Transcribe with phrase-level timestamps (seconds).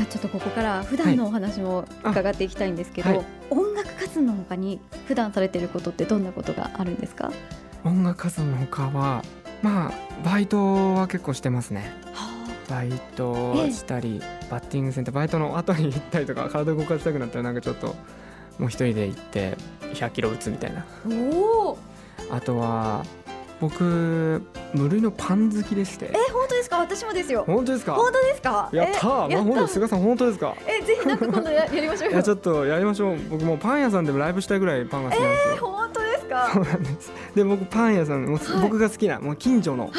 [0.00, 7.30] まあ、ちょっとここから普段のお話も伺っていきたいんですけど、はい、音楽活動のほかに普段されてることってどんなことがあるんですか？
[7.84, 9.22] 音楽活動のほかは
[9.60, 9.92] まあ
[10.24, 11.92] バイトは結構してますね。
[12.70, 17.94] バイトしたり、ええ、バッティングセンターバイトの後に行ったりとか 体動かしたくなったらなんかちょっと
[18.58, 19.58] もう一人で行って
[19.92, 20.86] 100キロ打つみたいな。
[22.30, 23.04] あとは
[23.60, 24.42] 僕
[24.74, 26.06] 無類のパン好きでして。
[26.06, 26.78] え本当ですか？
[26.78, 27.44] 私もですよ。
[27.46, 27.94] 本当ですか？
[27.94, 28.68] 本当ですか？
[28.72, 30.54] やったー、まあ、本当菅さん本当ですか？
[30.66, 33.16] えぜひなんか今度や やりましょういやちょっとやりましょう。
[33.28, 36.50] 僕もパン屋さんでもライブしたいぐらいパンが好きなんですよ、えー、本当ですか？
[36.54, 37.12] そうなんです。
[37.34, 39.90] で僕パン屋さんもう、はい、僕が好きなもう近所の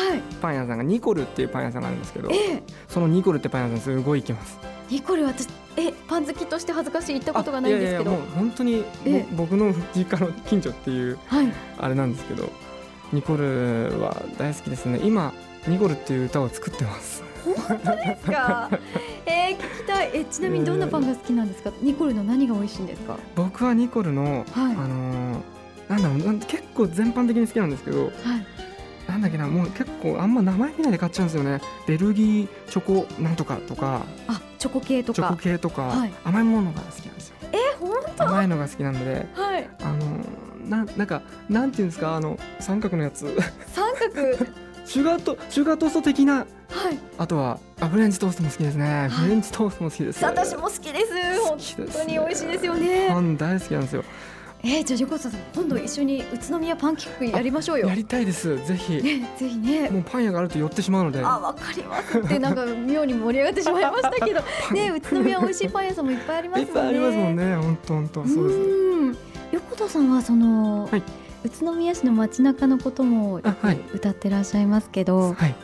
[0.41, 4.57] パン屋さんがニコルっていうパン屋さんがあるんですけど、えー、そのニコルってパン屋さんすごい行きます。
[4.89, 5.47] ニコル私
[5.77, 8.11] えパン好きとして恥ずかしい行ったことがないんですけど。
[8.11, 12.49] もう本当に、えー、僕の実家の近所っていう、はい、あれなんですけど
[13.11, 14.99] ニコルは大好きですね。
[15.03, 15.33] 今
[15.67, 17.23] ニコルっていう歌を作ってます。
[17.67, 18.69] 本当ですか？
[19.25, 20.11] えー、聞きたい。
[20.13, 23.17] えちなみにどんなパンが好きなんですか、ニコルの何が美味しいんですか？
[23.35, 25.39] 僕はニコルの、はい、あのー、
[25.89, 28.11] なんだろう結構全般的に好きなんですけど、はい、
[29.09, 31.59] なんだっけなもう結構あんま名前見ないで買っちゃうんですよね。
[31.87, 34.01] ベルギーチョコなんとかとか。
[34.27, 35.15] あチョコ系とか。
[35.15, 37.35] チョコ系とか、はい、甘いものが好きなんですよ。
[37.51, 38.23] えー、本当？
[38.29, 39.50] 甘いのが好きなので、は
[40.71, 43.27] ななんかなんていうんですかあの三角のやつ。
[43.67, 44.37] 三角？
[44.85, 46.47] シュガートシュガートースト的な、はい、
[47.17, 50.25] あとはあフレンチトーストも好きですね、はい、フレンチトーストも好きです。
[50.25, 51.13] 私も好きです。
[51.41, 53.07] 本当に美味しいですよね。
[53.09, 54.03] パン大好きなんですよ。
[54.63, 57.87] えー、じゃあ横田さん今度一緒に宇都宮パンキックやりましょうよ。
[57.87, 58.57] やりたいです。
[58.65, 59.89] ぜひ、ね、ぜひね。
[59.89, 61.19] もうパン屋があると寄ってしまうので。
[61.19, 64.41] あわかりますってなんか妙に盛り上がってしまいましたけど。
[64.73, 66.69] ね宇都宮美味しいパン屋さんもいっぱいありますもんね。
[66.69, 67.55] いっぱいありますもんね。
[67.55, 68.27] 本当本当。
[68.27, 71.03] そうです横田さんはその、はい、
[71.43, 73.41] 宇都宮市の街中のことも
[73.93, 75.55] 歌ってらっしゃいますけど、はい、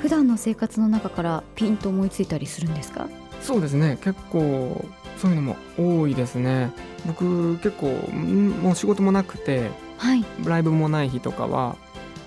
[0.00, 3.08] 普段の生活の中からピンと思いついたりするんですか？
[3.40, 3.98] そうですね。
[4.02, 4.84] 結構
[5.18, 6.70] そういうのも多いですね。
[7.06, 11.76] 僕結構もう仕事もなくて、はい、ライブもない日とかは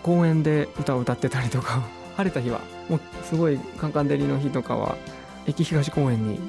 [0.04, 1.82] 公園で歌を歌ってたりとか
[2.18, 4.96] 晴れた日はもうすごいカンカン照りの日とかは
[5.48, 6.40] 駅東公園に、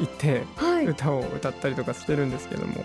[0.00, 0.44] 行って
[0.86, 2.84] 歌を歌ったりとかしてるんですけども、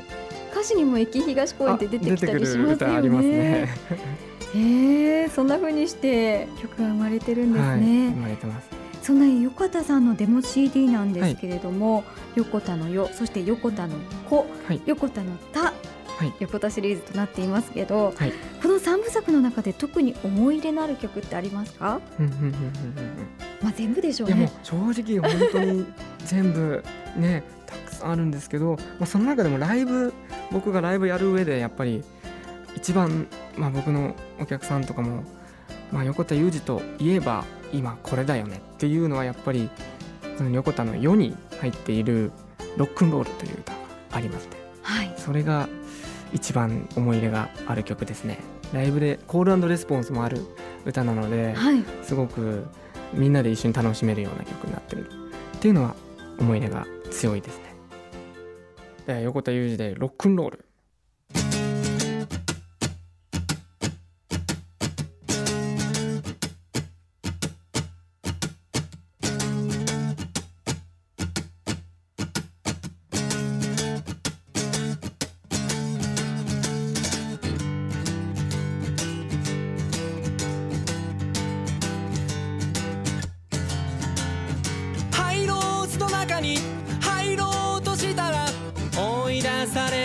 [0.63, 3.19] 歌詞にも駅東公園って出てきたりしますよね。
[3.19, 3.69] ね。
[4.56, 7.72] えー、そんな風にして曲が生まれてるんですね。
[7.72, 8.69] はい、生まれてます。
[9.01, 12.03] そんな横田さんのデモ CD なんですけれども、はい、
[12.35, 13.96] 横田のよそして横田の
[14.29, 15.74] 子、はい、横田のた、は
[16.25, 18.31] い、横田シリーズとなっていますけど、はい、
[18.62, 22.00] この三部作の中で特に思い入れのある曲ってありますか？
[23.62, 24.50] まあ全部でしょうね。
[24.63, 25.85] 正直本当に
[26.25, 26.81] 全部
[27.18, 27.53] ねた
[28.03, 30.14] くあるんですけど、まあ、その中でもライブ
[30.52, 32.03] 僕がライブやる上でやっぱり
[32.75, 33.28] 一番、
[33.58, 35.24] まあ、僕のお客さんとかも、
[35.91, 39.69] まあ、横田裕二といえば今これだよねっていうのはやっぱり
[40.38, 42.31] その横田の世に入っている
[42.78, 43.80] 「ロックンロール」という歌が
[44.12, 45.69] ありまして、はい、それが
[46.34, 48.40] 一番思い入れがある曲ですね。
[48.74, 50.40] ライブでコールレスポンスもある
[50.84, 52.66] 歌なので、はい、すごく
[53.13, 55.08] みんなで一緒に楽しめるような曲になってる。
[55.58, 55.96] っていうのは
[56.40, 57.72] 思い入れが強いですね
[59.08, 60.66] 横田裕二で「ロックンロール」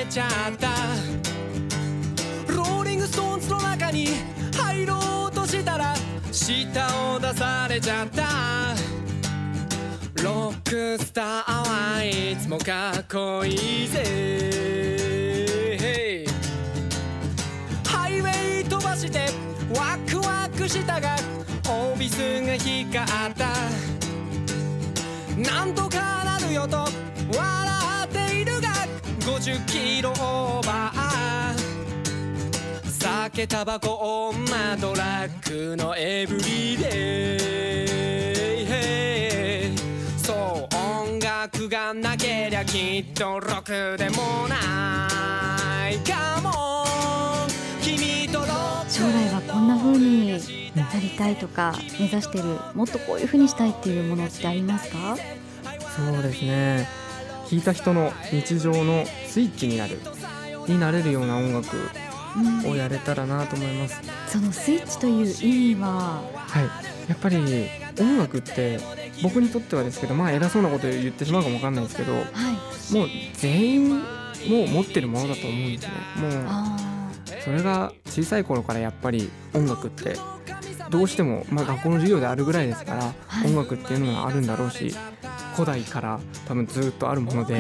[0.07, 0.69] ちゃった。
[2.53, 4.09] ローリングストーンズの中に
[4.57, 5.95] 入ろうとしたら
[6.33, 8.23] 舌を出されちゃった。
[10.23, 11.65] ロックスター
[11.97, 14.67] はいつもかっこいいぜ。
[17.87, 19.31] ハイウェイ飛ばして
[19.77, 21.17] ワクワクしたが
[21.69, 23.49] オービスが光った。
[25.39, 26.85] なんとかなるよと
[29.29, 31.59] 50キロオーバー
[32.91, 37.37] 酒タバコ女ドラッグのエブリデ
[38.65, 39.79] イ
[40.19, 46.49] そう音楽がなけりゃきっとロックでもないかも
[48.89, 55.17] 将来はこんな風になりたいとか目指してるもっとこういう風にしたいっていうものってありますか？
[55.95, 57.08] そうですね。
[57.49, 59.99] 聴いた人の日常のスイッチになる
[60.67, 61.77] になれるような音楽
[62.69, 66.23] をやれたらなと思います、そのスイッチという意味は？
[66.35, 66.65] はい。
[67.09, 67.39] やっぱり
[67.99, 68.79] 音楽って
[69.23, 74.05] 僕にとってはですけどまあ偉そうなこと言ってしまうかもわかんないですけど、はい、もう全員も
[74.65, 75.93] う持ってるものだと思うんですね。
[76.21, 80.17] もうそれが小さい頃からやっぱり音楽って
[80.91, 84.95] どうしても、まあ、学校の授業であるぐらいですから、はい、音楽っていうのがあるんだろうし
[85.59, 87.59] 古代から多分ずっとあるもので、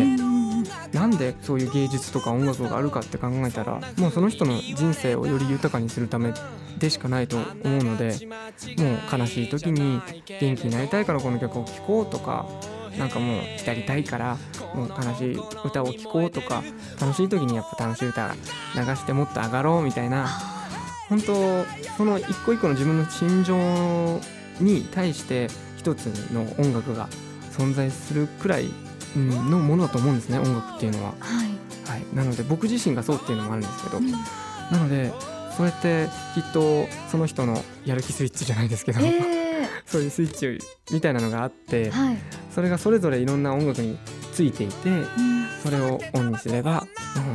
[0.93, 6.33] なんでそういう芸術とか音楽があるかって考えたらもうその人の人生をより豊かにするため
[6.79, 8.17] でしかないと思うので
[8.77, 10.01] もう悲しい時に
[10.41, 12.47] 元気になりたいからこの曲を聴こうとか
[12.97, 14.37] なんかもう浸りたいから
[14.75, 16.63] もう悲しい歌を聴こうとか
[17.01, 18.33] 楽しい時にやっぱ楽しい歌
[18.77, 20.29] 流してもっと上がろうみたいな
[21.09, 21.65] 本当
[21.97, 24.21] その一個一個の自分の心情
[24.61, 27.09] に対して一つの音楽が
[27.59, 28.71] 存在するくらい
[29.17, 31.15] のものだと思うんですね音楽っていうのは。
[31.19, 31.49] はい、
[31.91, 34.19] はい、なので僕自身がそうっていうのもあるんですけど、うん、な
[34.73, 35.13] ので
[35.57, 42.19] それってきっとその人のやる気スイッチじゃないですけど、えー、 そういうスイッチみたいなのがあって、はい、
[42.55, 43.99] それがそれぞれいろんな音楽に
[44.33, 45.05] ついていて、うん、
[45.63, 46.87] それをオンにすれば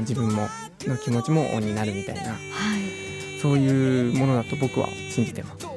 [0.02, 0.48] 自分も
[0.88, 5.73] の気持ちもオンになるみたいな、はい、そういうものだと僕は信じてます。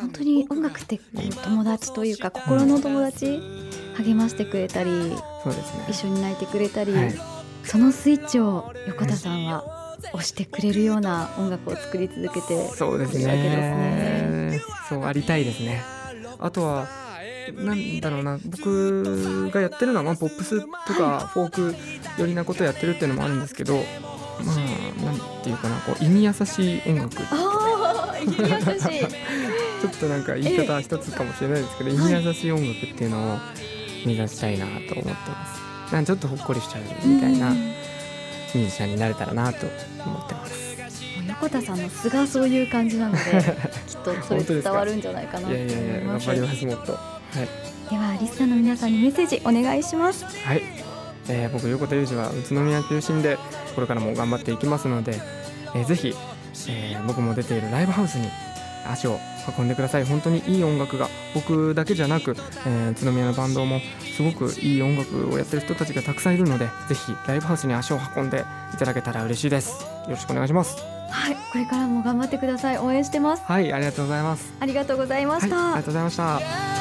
[0.00, 3.40] 本当に音楽ってこう友達というか心の友達、
[3.96, 4.90] 励ましてくれたり、
[5.42, 7.14] そうですね、一緒に泣いてくれたり、はい、
[7.64, 14.60] そのスイッチを横田さんは押してくれるような音楽を作り続けてそうですね。
[14.88, 15.82] そうありたいですね。
[16.38, 16.88] あとは
[17.54, 18.38] なんだろうな。
[18.44, 21.74] 僕がやってるのは、まあ、ポップスとかフォーク
[22.18, 23.76] 寄りなことをやってるっていうのもあるんですけど
[24.44, 24.56] まあ
[25.04, 25.76] なんていうかな。
[25.80, 27.16] こう意味優しい音楽
[28.24, 29.06] 優しい
[29.82, 33.38] ちょっとなんか言い方一つかもしれないですけど、意味優しい音楽っていうのを
[34.06, 35.46] 目指したいなと思ってま
[35.88, 35.92] す。
[35.92, 39.66] なんちょっとほっこりしちゃうみたいなミュージシャンになれたらなと
[40.04, 40.72] 思ってます。
[41.28, 43.18] 横田さんの素がそういう感じなので
[43.86, 46.66] きっとそれ伝わるんじゃないかなと思いますいやいや頑張ります。
[46.66, 46.98] もっと、は
[47.88, 50.24] い、ではリスナーの皆さんにメッセージお願いします。
[50.24, 50.62] はい、
[51.28, 53.38] えー、僕横田裕二は宇都宮中心で
[53.74, 55.20] これからも頑張っていきますので、
[55.74, 56.14] えー、ぜひ、
[56.68, 58.28] えー、僕も出ているライブハウスに
[58.86, 59.18] 足を
[59.56, 60.04] 運んでください。
[60.04, 63.80] 本当にいい音楽が僕だけじゃなく、えー、宇都宮のバンドも
[64.16, 68.44] すごくいい音楽をやってる人たちがたくさんいるのでぜひライブハウスに足を運んで
[68.74, 69.82] いただけたら嬉しいです。
[69.82, 70.76] よろしくお願いします。
[71.10, 72.78] はいこれからも頑張ってください。
[72.78, 73.44] 応援してます。
[73.44, 74.52] はいありがとうございます。
[74.60, 76.71] ありがとうございました、はい、ありがとうございました